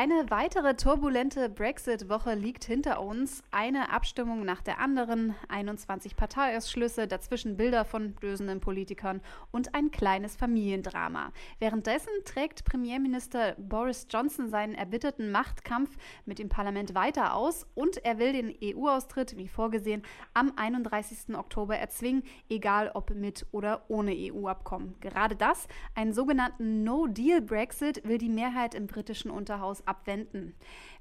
Eine 0.00 0.30
weitere 0.30 0.76
turbulente 0.76 1.48
Brexit-Woche 1.48 2.34
liegt 2.34 2.64
hinter 2.64 3.02
uns. 3.02 3.42
Eine 3.50 3.90
Abstimmung 3.90 4.44
nach 4.44 4.62
der 4.62 4.78
anderen, 4.78 5.34
21 5.48 6.14
Parteiausschlüsse, 6.14 7.08
dazwischen 7.08 7.56
Bilder 7.56 7.84
von 7.84 8.14
dösenden 8.22 8.60
Politikern 8.60 9.20
und 9.50 9.74
ein 9.74 9.90
kleines 9.90 10.36
Familiendrama. 10.36 11.32
Währenddessen 11.58 12.12
trägt 12.24 12.64
Premierminister 12.64 13.56
Boris 13.58 14.06
Johnson 14.08 14.48
seinen 14.48 14.76
erbitterten 14.76 15.32
Machtkampf 15.32 15.96
mit 16.26 16.38
dem 16.38 16.48
Parlament 16.48 16.94
weiter 16.94 17.34
aus 17.34 17.66
und 17.74 17.96
er 18.04 18.20
will 18.20 18.32
den 18.32 18.54
EU-Austritt, 18.62 19.36
wie 19.36 19.48
vorgesehen, 19.48 20.02
am 20.32 20.52
31. 20.54 21.36
Oktober 21.36 21.76
erzwingen, 21.76 22.22
egal 22.48 22.92
ob 22.94 23.10
mit 23.10 23.46
oder 23.50 23.82
ohne 23.88 24.12
EU-Abkommen. 24.14 24.94
Gerade 25.00 25.34
das, 25.34 25.66
einen 25.96 26.12
sogenannten 26.12 26.84
No-Deal-Brexit, 26.84 28.06
will 28.06 28.18
die 28.18 28.28
Mehrheit 28.28 28.76
im 28.76 28.86
britischen 28.86 29.32
Unterhaus 29.32 29.82
abwenden. 29.88 30.54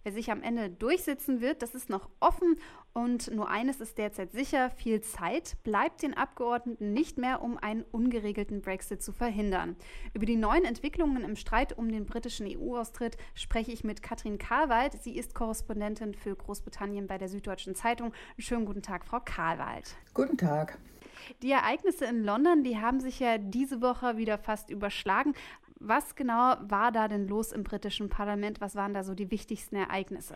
Wer 0.03 0.13
sich 0.13 0.31
am 0.31 0.41
Ende 0.41 0.69
durchsetzen 0.69 1.41
wird, 1.41 1.61
das 1.61 1.75
ist 1.75 1.89
noch 1.89 2.09
offen 2.19 2.57
und 2.93 3.29
nur 3.33 3.49
eines 3.49 3.81
ist 3.81 3.97
derzeit 3.97 4.31
sicher, 4.31 4.69
viel 4.69 5.01
Zeit 5.01 5.57
bleibt 5.63 6.01
den 6.01 6.15
Abgeordneten 6.15 6.93
nicht 6.93 7.17
mehr, 7.17 7.41
um 7.41 7.57
einen 7.57 7.83
ungeregelten 7.83 8.61
Brexit 8.61 9.03
zu 9.03 9.11
verhindern. 9.11 9.75
Über 10.13 10.25
die 10.25 10.37
neuen 10.37 10.63
Entwicklungen 10.63 11.23
im 11.23 11.35
Streit 11.35 11.77
um 11.77 11.91
den 11.91 12.05
britischen 12.05 12.47
EU-Austritt 12.47 13.17
spreche 13.35 13.71
ich 13.71 13.83
mit 13.83 14.01
Katrin 14.01 14.37
Karlwald. 14.37 14.93
Sie 15.03 15.17
ist 15.17 15.35
Korrespondentin 15.35 16.13
für 16.13 16.35
Großbritannien 16.35 17.07
bei 17.07 17.17
der 17.17 17.27
Süddeutschen 17.27 17.75
Zeitung. 17.75 18.13
Schönen 18.37 18.65
guten 18.65 18.81
Tag, 18.81 19.05
Frau 19.05 19.19
Karlwald. 19.19 19.95
Guten 20.13 20.37
Tag. 20.37 20.79
Die 21.41 21.51
Ereignisse 21.51 22.05
in 22.05 22.23
London, 22.23 22.63
die 22.63 22.77
haben 22.77 22.99
sich 22.99 23.19
ja 23.19 23.37
diese 23.37 23.81
Woche 23.81 24.17
wieder 24.17 24.37
fast 24.37 24.69
überschlagen. 24.69 25.33
Was 25.79 26.15
genau 26.15 26.55
war 26.67 26.91
da 26.91 27.07
denn 27.07 27.27
los 27.27 27.51
im 27.51 27.63
britischen 27.63 28.09
Parlament? 28.09 28.61
Was 28.61 28.75
waren 28.75 28.95
da 28.95 29.03
so 29.03 29.13
die 29.13 29.29
wichtigsten 29.29 29.75
Ereignisse? 29.75 30.33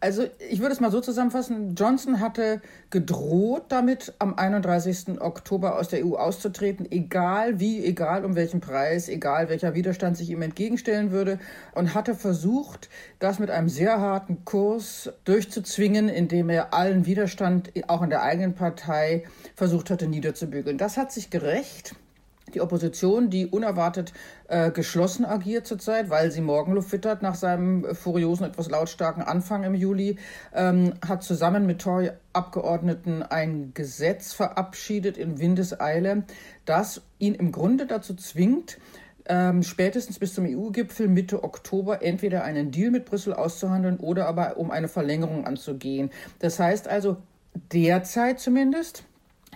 Also 0.00 0.24
ich 0.50 0.60
würde 0.60 0.72
es 0.72 0.80
mal 0.80 0.90
so 0.90 1.00
zusammenfassen. 1.00 1.74
Johnson 1.74 2.20
hatte 2.20 2.62
gedroht 2.88 3.66
damit, 3.68 4.14
am 4.18 4.34
31. 4.34 5.20
Oktober 5.20 5.78
aus 5.78 5.88
der 5.88 6.06
EU 6.06 6.14
auszutreten, 6.14 6.90
egal 6.90 7.60
wie, 7.60 7.84
egal 7.84 8.24
um 8.24 8.34
welchen 8.34 8.60
Preis, 8.60 9.08
egal 9.08 9.50
welcher 9.50 9.74
Widerstand 9.74 10.16
sich 10.16 10.30
ihm 10.30 10.40
entgegenstellen 10.40 11.10
würde. 11.10 11.38
Und 11.74 11.94
hatte 11.94 12.14
versucht, 12.14 12.88
das 13.18 13.38
mit 13.38 13.50
einem 13.50 13.68
sehr 13.68 14.00
harten 14.00 14.44
Kurs 14.46 15.12
durchzuzwingen, 15.24 16.08
indem 16.08 16.48
er 16.48 16.72
allen 16.72 17.04
Widerstand, 17.04 17.72
auch 17.88 18.02
in 18.02 18.10
der 18.10 18.22
eigenen 18.22 18.54
Partei, 18.54 19.24
versucht 19.54 19.90
hatte 19.90 20.06
niederzubügeln. 20.06 20.78
Das 20.78 20.96
hat 20.96 21.12
sich 21.12 21.28
gerecht. 21.28 21.94
Die 22.54 22.60
Opposition, 22.60 23.30
die 23.30 23.46
unerwartet 23.46 24.12
äh, 24.48 24.70
geschlossen 24.70 25.24
agiert 25.24 25.66
zurzeit, 25.66 26.10
weil 26.10 26.30
sie 26.30 26.40
Morgenluft 26.40 26.92
wittert 26.92 27.22
nach 27.22 27.34
seinem 27.34 27.94
furiosen, 27.94 28.46
etwas 28.46 28.70
lautstarken 28.70 29.22
Anfang 29.22 29.64
im 29.64 29.74
Juli, 29.74 30.16
ähm, 30.54 30.94
hat 31.06 31.22
zusammen 31.22 31.66
mit 31.66 31.80
Tory-Abgeordneten 31.80 33.22
ein 33.22 33.72
Gesetz 33.74 34.32
verabschiedet 34.32 35.16
in 35.16 35.38
Windeseile, 35.38 36.24
das 36.64 37.02
ihn 37.18 37.34
im 37.34 37.52
Grunde 37.52 37.86
dazu 37.86 38.14
zwingt, 38.14 38.78
ähm, 39.26 39.62
spätestens 39.62 40.18
bis 40.18 40.34
zum 40.34 40.46
EU-Gipfel 40.46 41.08
Mitte 41.08 41.44
Oktober 41.44 42.02
entweder 42.02 42.44
einen 42.44 42.70
Deal 42.70 42.90
mit 42.90 43.04
Brüssel 43.04 43.32
auszuhandeln 43.32 43.98
oder 43.98 44.26
aber 44.26 44.56
um 44.56 44.70
eine 44.70 44.88
Verlängerung 44.88 45.46
anzugehen. 45.46 46.10
Das 46.40 46.58
heißt 46.58 46.88
also, 46.88 47.18
derzeit 47.72 48.40
zumindest 48.40 49.04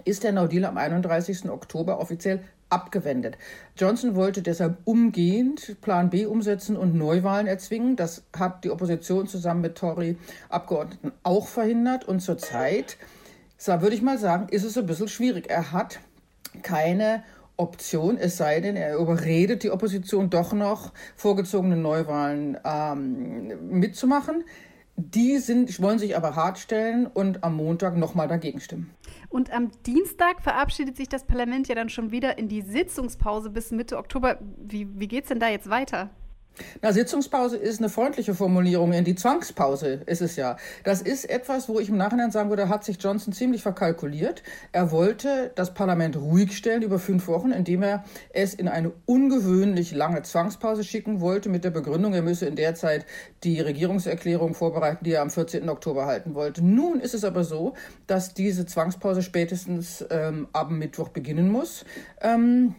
ist 0.04 0.24
der 0.24 0.32
No 0.32 0.46
Deal 0.46 0.64
am 0.64 0.76
31. 0.76 1.50
Oktober 1.50 1.98
offiziell 1.98 2.40
abgewendet. 2.68 3.38
Johnson 3.76 4.14
wollte 4.14 4.42
deshalb 4.42 4.78
umgehend 4.84 5.80
Plan 5.80 6.10
B 6.10 6.26
umsetzen 6.26 6.76
und 6.76 6.94
Neuwahlen 6.94 7.46
erzwingen. 7.46 7.96
Das 7.96 8.24
hat 8.36 8.64
die 8.64 8.70
Opposition 8.70 9.26
zusammen 9.26 9.60
mit 9.60 9.76
Tory-Abgeordneten 9.76 11.12
auch 11.22 11.46
verhindert. 11.46 12.04
Und 12.04 12.20
zurzeit, 12.20 12.96
würde 13.64 13.94
ich 13.94 14.02
mal 14.02 14.18
sagen, 14.18 14.48
ist 14.50 14.64
es 14.64 14.76
ein 14.76 14.86
bisschen 14.86 15.08
schwierig. 15.08 15.48
Er 15.48 15.72
hat 15.72 16.00
keine 16.62 17.22
Option, 17.56 18.18
es 18.18 18.36
sei 18.36 18.60
denn, 18.60 18.76
er 18.76 18.96
überredet 18.96 19.62
die 19.62 19.70
Opposition 19.70 20.28
doch 20.28 20.52
noch, 20.52 20.92
vorgezogene 21.16 21.76
Neuwahlen 21.76 22.58
ähm, 22.64 23.78
mitzumachen. 23.78 24.44
Die 24.96 25.38
sind, 25.38 25.80
wollen 25.82 25.98
sich 25.98 26.16
aber 26.16 26.36
hart 26.36 26.58
stellen 26.58 27.06
und 27.06 27.44
am 27.44 27.56
Montag 27.56 27.96
nochmal 27.96 28.28
dagegen 28.28 28.60
stimmen. 28.60 28.90
Und 29.28 29.52
am 29.52 29.70
Dienstag 29.84 30.42
verabschiedet 30.42 30.96
sich 30.96 31.08
das 31.08 31.24
Parlament 31.24 31.68
ja 31.68 31.74
dann 31.74 31.90
schon 31.90 32.12
wieder 32.12 32.38
in 32.38 32.48
die 32.48 32.62
Sitzungspause 32.62 33.50
bis 33.50 33.70
Mitte 33.72 33.98
Oktober. 33.98 34.38
Wie, 34.56 34.88
wie 34.98 35.08
geht 35.08 35.24
es 35.24 35.28
denn 35.28 35.40
da 35.40 35.48
jetzt 35.48 35.68
weiter? 35.68 36.10
Na, 36.82 36.92
Sitzungspause 36.92 37.56
ist 37.56 37.80
eine 37.80 37.88
freundliche 37.88 38.34
Formulierung. 38.34 38.92
In 38.92 39.04
die 39.04 39.14
Zwangspause 39.14 40.02
ist 40.06 40.22
es 40.22 40.36
ja. 40.36 40.56
Das 40.84 41.02
ist 41.02 41.28
etwas, 41.28 41.68
wo 41.68 41.80
ich 41.80 41.88
im 41.88 41.96
Nachhinein 41.96 42.30
sagen 42.30 42.50
würde, 42.50 42.68
hat 42.68 42.84
sich 42.84 43.02
Johnson 43.02 43.32
ziemlich 43.32 43.62
verkalkuliert. 43.62 44.42
Er 44.72 44.90
wollte 44.90 45.52
das 45.54 45.74
Parlament 45.74 46.16
ruhig 46.16 46.56
stellen 46.56 46.82
über 46.82 46.98
fünf 46.98 47.26
Wochen, 47.28 47.52
indem 47.52 47.82
er 47.82 48.04
es 48.32 48.54
in 48.54 48.68
eine 48.68 48.92
ungewöhnlich 49.06 49.92
lange 49.92 50.22
Zwangspause 50.22 50.84
schicken 50.84 51.20
wollte, 51.20 51.48
mit 51.48 51.64
der 51.64 51.70
Begründung, 51.70 52.14
er 52.14 52.22
müsse 52.22 52.46
in 52.46 52.56
der 52.56 52.74
Zeit 52.74 53.06
die 53.44 53.60
Regierungserklärung 53.60 54.54
vorbereiten, 54.54 55.04
die 55.04 55.12
er 55.12 55.22
am 55.22 55.30
14. 55.30 55.68
Oktober 55.68 56.06
halten 56.06 56.34
wollte. 56.34 56.64
Nun 56.64 57.00
ist 57.00 57.14
es 57.14 57.24
aber 57.24 57.44
so, 57.44 57.74
dass 58.06 58.34
diese 58.34 58.66
Zwangspause 58.66 59.22
spätestens 59.22 60.04
ähm, 60.10 60.48
ab 60.52 60.70
Mittwoch 60.70 61.08
beginnen 61.08 61.50
muss. 61.50 61.84
Ähm, 62.20 62.74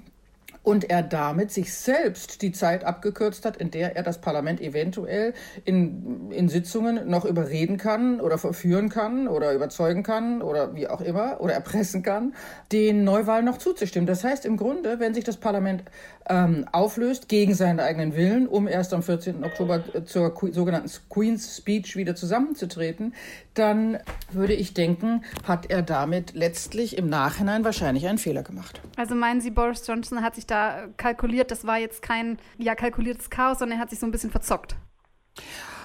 und 0.67 0.89
er 0.89 1.01
damit 1.01 1.49
sich 1.49 1.73
selbst 1.73 2.41
die 2.41 2.51
Zeit 2.51 2.83
abgekürzt 2.83 3.45
hat, 3.45 3.55
in 3.55 3.71
der 3.71 3.95
er 3.95 4.03
das 4.03 4.19
Parlament 4.19 4.59
eventuell 4.59 5.33
in, 5.63 6.29
in 6.29 6.49
Sitzungen 6.49 7.09
noch 7.09 7.23
überreden 7.23 7.77
kann 7.77 8.19
oder 8.19 8.37
verführen 8.37 8.89
kann 8.89 9.29
oder 9.29 9.53
überzeugen 9.53 10.03
kann 10.03 10.41
oder 10.41 10.75
wie 10.75 10.89
auch 10.89 10.99
immer 10.99 11.39
oder 11.39 11.53
erpressen 11.53 12.03
kann, 12.03 12.35
den 12.73 13.05
Neuwahlen 13.05 13.45
noch 13.45 13.59
zuzustimmen. 13.59 14.07
Das 14.07 14.25
heißt 14.25 14.45
im 14.45 14.57
Grunde, 14.57 14.99
wenn 14.99 15.13
sich 15.13 15.23
das 15.23 15.37
Parlament 15.37 15.85
ähm, 16.27 16.65
auflöst 16.73 17.29
gegen 17.29 17.53
seinen 17.53 17.79
eigenen 17.79 18.17
Willen, 18.17 18.45
um 18.45 18.67
erst 18.67 18.93
am 18.93 19.03
14. 19.03 19.45
Oktober 19.45 20.03
zur 20.03 20.33
sogenannten 20.51 20.91
Queen's 21.09 21.55
Speech 21.55 21.95
wieder 21.95 22.13
zusammenzutreten, 22.13 23.13
dann 23.53 23.99
würde 24.31 24.53
ich 24.53 24.73
denken, 24.73 25.23
hat 25.47 25.69
er 25.69 25.81
damit 25.81 26.33
letztlich 26.33 26.97
im 26.97 27.09
Nachhinein 27.09 27.63
wahrscheinlich 27.63 28.07
einen 28.07 28.17
Fehler 28.17 28.43
gemacht. 28.43 28.81
Also 28.95 29.15
meinen 29.15 29.41
Sie, 29.41 29.51
Boris 29.51 29.85
Johnson 29.85 30.21
hat 30.21 30.35
sich 30.35 30.45
da 30.45 30.87
kalkuliert, 30.97 31.51
das 31.51 31.65
war 31.65 31.77
jetzt 31.77 32.01
kein 32.01 32.37
ja, 32.57 32.75
kalkuliertes 32.75 33.29
Chaos, 33.29 33.59
sondern 33.59 33.79
er 33.79 33.81
hat 33.81 33.89
sich 33.89 33.99
so 33.99 34.05
ein 34.05 34.11
bisschen 34.11 34.31
verzockt. 34.31 34.75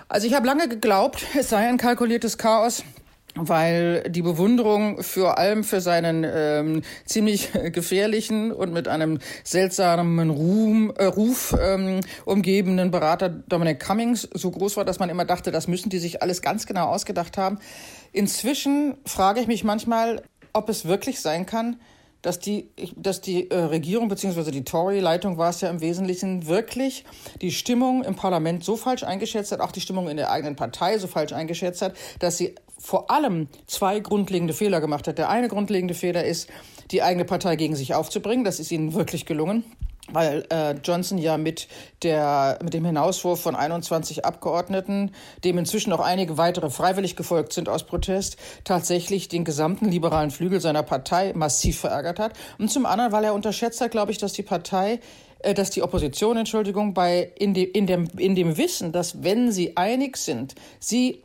Also 0.08 0.26
ich 0.26 0.34
habe 0.34 0.46
lange 0.46 0.68
geglaubt, 0.68 1.24
es 1.38 1.50
sei 1.50 1.68
ein 1.68 1.78
kalkuliertes 1.78 2.38
Chaos 2.38 2.84
weil 3.34 4.02
die 4.10 4.22
Bewunderung 4.22 5.02
vor 5.02 5.38
allem 5.38 5.64
für 5.64 5.80
seinen 5.80 6.24
ähm, 6.28 6.82
ziemlich 7.04 7.50
gefährlichen 7.72 8.52
und 8.52 8.72
mit 8.72 8.88
einem 8.88 9.18
seltsamen 9.44 10.30
Ruhm, 10.30 10.92
äh, 10.96 11.04
Ruf 11.04 11.56
ähm, 11.60 12.00
umgebenen 12.24 12.90
Berater 12.90 13.28
Dominic 13.28 13.80
Cummings 13.80 14.28
so 14.34 14.50
groß 14.50 14.76
war, 14.76 14.84
dass 14.84 14.98
man 14.98 15.10
immer 15.10 15.24
dachte, 15.24 15.50
das 15.50 15.68
müssen 15.68 15.88
die 15.88 15.98
sich 15.98 16.22
alles 16.22 16.42
ganz 16.42 16.66
genau 16.66 16.88
ausgedacht 16.88 17.38
haben. 17.38 17.58
Inzwischen 18.12 18.96
frage 19.06 19.40
ich 19.40 19.46
mich 19.46 19.64
manchmal, 19.64 20.22
ob 20.52 20.68
es 20.68 20.84
wirklich 20.84 21.20
sein 21.20 21.46
kann, 21.46 21.76
dass 22.20 22.38
die, 22.38 22.70
dass 22.96 23.20
die 23.20 23.50
äh, 23.50 23.56
Regierung 23.56 24.08
beziehungsweise 24.08 24.52
die 24.52 24.64
Tory-Leitung 24.64 25.38
war 25.38 25.50
es 25.50 25.60
ja 25.60 25.68
im 25.70 25.80
Wesentlichen 25.80 26.46
wirklich 26.46 27.04
die 27.40 27.50
Stimmung 27.50 28.04
im 28.04 28.14
Parlament 28.14 28.64
so 28.64 28.76
falsch 28.76 29.02
eingeschätzt 29.02 29.50
hat, 29.50 29.60
auch 29.60 29.72
die 29.72 29.80
Stimmung 29.80 30.08
in 30.08 30.16
der 30.16 30.30
eigenen 30.30 30.54
Partei 30.54 30.98
so 30.98 31.08
falsch 31.08 31.32
eingeschätzt 31.32 31.82
hat, 31.82 31.94
dass 32.20 32.38
sie 32.38 32.54
vor 32.82 33.10
allem 33.10 33.48
zwei 33.66 34.00
grundlegende 34.00 34.54
Fehler 34.54 34.80
gemacht 34.80 35.06
hat. 35.06 35.18
Der 35.18 35.30
eine 35.30 35.48
grundlegende 35.48 35.94
Fehler 35.94 36.24
ist, 36.24 36.48
die 36.90 37.02
eigene 37.02 37.24
Partei 37.24 37.56
gegen 37.56 37.76
sich 37.76 37.94
aufzubringen. 37.94 38.44
Das 38.44 38.58
ist 38.58 38.72
ihnen 38.72 38.92
wirklich 38.92 39.24
gelungen 39.24 39.64
weil 40.10 40.44
äh, 40.50 40.72
Johnson 40.84 41.16
ja 41.16 41.38
mit 41.38 41.68
der 42.02 42.58
mit 42.62 42.74
dem 42.74 42.84
Hinauswurf 42.84 43.40
von 43.40 43.54
21 43.54 44.24
Abgeordneten, 44.24 45.12
dem 45.44 45.58
inzwischen 45.58 45.92
auch 45.92 46.00
einige 46.00 46.36
weitere 46.36 46.70
freiwillig 46.70 47.16
gefolgt 47.16 47.52
sind 47.52 47.68
aus 47.68 47.84
Protest, 47.84 48.36
tatsächlich 48.64 49.28
den 49.28 49.44
gesamten 49.44 49.88
liberalen 49.88 50.30
Flügel 50.30 50.60
seiner 50.60 50.82
Partei 50.82 51.32
massiv 51.34 51.78
verärgert 51.80 52.18
hat 52.18 52.32
und 52.58 52.70
zum 52.70 52.84
anderen, 52.84 53.12
weil 53.12 53.24
er 53.24 53.34
unterschätzt 53.34 53.80
hat, 53.80 53.92
glaube 53.92 54.12
ich, 54.12 54.18
dass 54.18 54.32
die 54.32 54.42
Partei 54.42 54.98
äh, 55.38 55.54
dass 55.54 55.70
die 55.70 55.82
Opposition, 55.82 56.36
Entschuldigung, 56.36 56.94
bei 56.94 57.30
in, 57.36 57.54
de, 57.54 57.64
in, 57.64 57.86
dem, 57.86 58.08
in 58.16 58.34
dem 58.34 58.56
Wissen, 58.56 58.92
dass 58.92 59.22
wenn 59.22 59.52
sie 59.52 59.76
einig 59.76 60.16
sind, 60.16 60.54
sie 60.80 61.22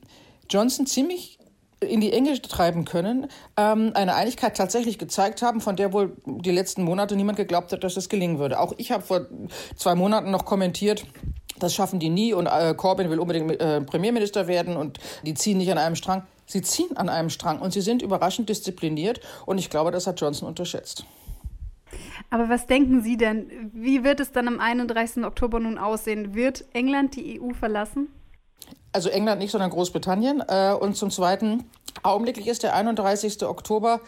Johnson 0.50 0.86
ziemlich 0.86 1.37
in 1.80 2.02
die 2.02 2.12
Enge 2.12 2.42
treiben 2.42 2.86
können, 2.86 3.28
ähm, 3.56 3.92
eine 3.94 4.16
Einigkeit 4.16 4.58
tatsächlich 4.58 4.98
gezeigt 4.98 5.42
haben, 5.42 5.62
von 5.62 5.76
der 5.76 5.94
wohl 5.94 6.18
die 6.26 6.52
letzten 6.52 6.84
Monate 6.84 7.16
niemand 7.16 7.38
geglaubt 7.38 7.72
hat, 7.72 7.84
dass 7.84 7.98
es 7.98 8.10
gelingen 8.10 8.40
würde. 8.40 8.60
Auch 8.60 8.74
ich 8.78 8.92
habe 8.92 9.04
vor 9.04 9.28
zwei 9.76 9.94
Monaten 9.96 10.32
noch 10.32 10.46
kommentiert, 10.46 11.06
das 11.60 11.74
schaffen 11.74 12.00
die 12.00 12.10
nie 12.10 12.34
und 12.34 12.48
äh, 12.48 12.74
Corbyn 12.76 13.10
will 13.10 13.20
unbedingt 13.20 13.60
äh, 13.60 13.82
Premierminister 13.82 14.48
werden 14.48 14.78
und 14.78 15.00
die 15.24 15.34
ziehen 15.34 15.58
nicht 15.58 15.72
an 15.72 15.78
einem 15.78 15.96
Strang. 15.96 16.24
Sie 16.46 16.62
ziehen 16.62 16.96
an 16.96 17.10
einem 17.10 17.30
Strang 17.30 17.60
und 17.60 17.74
sie 17.74 17.82
sind 17.82 18.02
überraschend 18.02 18.50
diszipliniert 18.50 19.20
und 19.46 19.58
ich 19.58 19.70
glaube, 19.70 19.92
das 19.92 20.08
hat 20.08 20.20
Johnson 20.20 20.48
unterschätzt. 20.48 21.06
Aber 22.30 22.50
was 22.50 22.68
denken 22.68 23.02
Sie 23.02 23.18
denn? 23.18 23.72
Wie 23.74 24.04
wird 24.04 24.20
es 24.20 24.32
dann 24.32 24.48
am 24.48 24.60
31. 24.60 25.24
Oktober 25.24 25.60
nun 25.60 25.78
aussehen? 25.78 26.36
Wird 26.36 26.66
England 26.74 27.16
die 27.16 27.40
EU 27.42 27.54
verlassen? 27.54 28.10
Also 28.98 29.10
England 29.10 29.40
nicht, 29.40 29.52
sondern 29.52 29.70
Großbritannien. 29.70 30.44
Äh, 30.48 30.74
und 30.74 30.98
zum 30.98 31.12
Zweiten, 31.12 31.70
augenblicklich 32.02 32.48
ist 32.48 32.64
der 32.64 32.74
31. 32.74 33.44
Oktober 33.44 34.02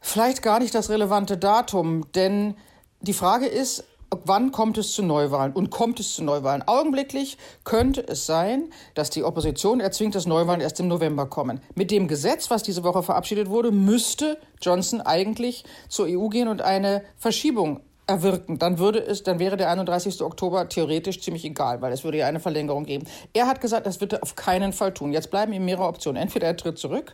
vielleicht 0.00 0.42
gar 0.42 0.58
nicht 0.58 0.74
das 0.74 0.90
relevante 0.90 1.38
Datum, 1.38 2.10
denn 2.16 2.56
die 3.00 3.12
Frage 3.12 3.46
ist, 3.46 3.84
wann 4.24 4.50
kommt 4.50 4.76
es 4.76 4.92
zu 4.92 5.04
Neuwahlen 5.04 5.52
und 5.52 5.70
kommt 5.70 6.00
es 6.00 6.16
zu 6.16 6.24
Neuwahlen? 6.24 6.66
Augenblicklich 6.66 7.38
könnte 7.62 8.08
es 8.08 8.26
sein, 8.26 8.70
dass 8.94 9.08
die 9.10 9.22
Opposition 9.22 9.78
erzwingt, 9.78 10.16
dass 10.16 10.26
Neuwahlen 10.26 10.62
erst 10.62 10.80
im 10.80 10.88
November 10.88 11.26
kommen. 11.26 11.60
Mit 11.76 11.92
dem 11.92 12.08
Gesetz, 12.08 12.50
was 12.50 12.64
diese 12.64 12.82
Woche 12.82 13.04
verabschiedet 13.04 13.48
wurde, 13.48 13.70
müsste 13.70 14.36
Johnson 14.60 15.00
eigentlich 15.00 15.62
zur 15.88 16.06
EU 16.08 16.26
gehen 16.26 16.48
und 16.48 16.60
eine 16.60 17.04
Verschiebung 17.18 17.82
erwirken, 18.08 18.58
dann 18.58 18.78
würde 18.78 19.00
es, 19.00 19.22
dann 19.22 19.38
wäre 19.38 19.56
der 19.56 19.70
31. 19.70 20.22
Oktober 20.22 20.68
theoretisch 20.68 21.20
ziemlich 21.20 21.44
egal, 21.44 21.82
weil 21.82 21.92
es 21.92 22.04
würde 22.04 22.18
ja 22.18 22.26
eine 22.26 22.40
Verlängerung 22.40 22.84
geben. 22.84 23.06
Er 23.34 23.46
hat 23.46 23.60
gesagt, 23.60 23.86
das 23.86 24.00
wird 24.00 24.14
er 24.14 24.22
auf 24.22 24.34
keinen 24.34 24.72
Fall 24.72 24.94
tun. 24.94 25.12
Jetzt 25.12 25.30
bleiben 25.30 25.52
ihm 25.52 25.66
mehrere 25.66 25.86
Optionen. 25.86 26.20
Entweder 26.20 26.46
er 26.46 26.56
tritt 26.56 26.78
zurück 26.78 27.12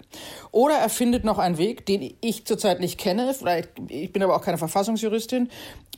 oder 0.52 0.74
er 0.74 0.88
findet 0.88 1.24
noch 1.24 1.38
einen 1.38 1.58
Weg, 1.58 1.84
den 1.86 2.14
ich 2.20 2.46
zurzeit 2.46 2.78
nicht 2.78 2.96
kenne. 2.96 3.34
Vielleicht, 3.34 3.70
ich 3.88 4.12
bin 4.12 4.22
aber 4.22 4.36
auch 4.36 4.42
keine 4.42 4.56
Verfassungsjuristin, 4.56 5.50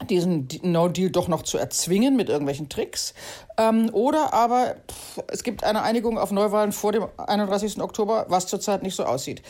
diesen 0.08 0.48
No 0.62 0.88
Deal 0.88 1.10
doch 1.10 1.28
noch 1.28 1.42
zu 1.42 1.58
erzwingen 1.58 2.16
mit 2.16 2.30
irgendwelchen 2.30 2.70
Tricks. 2.70 3.12
Ähm, 3.58 3.90
oder 3.92 4.32
aber 4.32 4.76
pff, 4.90 5.22
es 5.28 5.42
gibt 5.42 5.62
eine 5.62 5.82
Einigung 5.82 6.18
auf 6.18 6.30
Neuwahlen 6.30 6.72
vor 6.72 6.92
dem 6.92 7.06
31. 7.18 7.82
Oktober, 7.82 8.26
was 8.28 8.46
zurzeit 8.46 8.82
nicht 8.82 8.96
so 8.96 9.04
aussieht. 9.04 9.42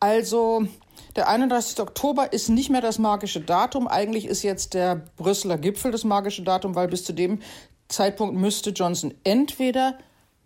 Also 0.00 0.66
der 1.14 1.28
31. 1.28 1.80
Oktober 1.80 2.32
ist 2.32 2.48
nicht 2.48 2.70
mehr 2.70 2.80
das 2.80 2.98
magische 2.98 3.40
Datum. 3.40 3.88
Eigentlich 3.88 4.26
ist 4.26 4.42
jetzt 4.42 4.74
der 4.74 5.02
Brüsseler 5.16 5.58
Gipfel 5.58 5.92
das 5.92 6.04
magische 6.04 6.42
Datum, 6.42 6.74
weil 6.74 6.88
bis 6.88 7.04
zu 7.04 7.12
dem 7.12 7.40
Zeitpunkt 7.88 8.36
müsste 8.36 8.70
Johnson 8.70 9.14
entweder 9.24 9.98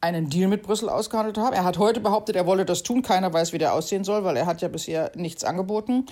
einen 0.02 0.31
Deal 0.31 0.49
mit 0.49 0.62
Brüssel 0.62 0.88
ausgehandelt 0.88 1.37
haben. 1.37 1.55
Er 1.55 1.64
hat 1.64 1.76
heute 1.76 2.00
behauptet, 2.00 2.35
er 2.35 2.47
wolle 2.47 2.64
das 2.64 2.82
tun. 2.82 3.02
Keiner 3.02 3.32
weiß, 3.32 3.52
wie 3.52 3.58
der 3.58 3.75
aussehen 3.75 4.02
soll, 4.02 4.25
weil 4.25 4.37
er 4.37 4.47
hat 4.47 4.62
ja 4.62 4.69
bisher 4.69 5.12
nichts 5.14 5.44
angeboten. 5.44 6.06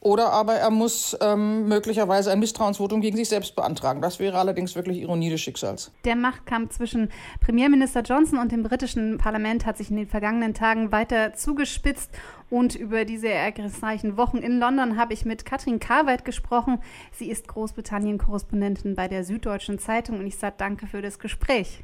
Oder 0.00 0.32
aber 0.32 0.54
er 0.54 0.70
muss 0.70 1.16
ähm, 1.20 1.68
möglicherweise 1.68 2.30
ein 2.30 2.38
Misstrauensvotum 2.38 3.02
gegen 3.02 3.16
sich 3.16 3.28
selbst 3.28 3.54
beantragen. 3.54 4.00
Das 4.00 4.18
wäre 4.18 4.38
allerdings 4.38 4.74
wirklich 4.74 4.98
Ironie 4.98 5.28
des 5.28 5.42
Schicksals. 5.42 5.90
Der 6.04 6.16
Machtkampf 6.16 6.76
zwischen 6.76 7.10
Premierminister 7.40 8.00
Johnson 8.00 8.38
und 8.38 8.50
dem 8.50 8.62
britischen 8.62 9.18
Parlament 9.18 9.66
hat 9.66 9.76
sich 9.76 9.90
in 9.90 9.96
den 9.96 10.08
vergangenen 10.08 10.54
Tagen 10.54 10.90
weiter 10.90 11.34
zugespitzt. 11.34 12.10
Und 12.48 12.74
über 12.74 13.04
diese 13.04 13.28
ereignisreichen 13.28 14.16
Wochen 14.16 14.38
in 14.38 14.58
London 14.58 14.96
habe 14.96 15.12
ich 15.12 15.26
mit 15.26 15.44
Katrin 15.44 15.80
Karweit 15.80 16.24
gesprochen. 16.24 16.80
Sie 17.12 17.30
ist 17.30 17.48
Großbritannien-Korrespondentin 17.48 18.94
bei 18.94 19.08
der 19.08 19.24
Süddeutschen 19.24 19.78
Zeitung 19.78 20.20
und 20.20 20.26
ich 20.26 20.38
sage 20.38 20.54
danke 20.56 20.86
für 20.86 21.02
das 21.02 21.18
Gespräch. 21.18 21.82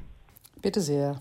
Bitte 0.62 0.80
sehr. 0.80 1.20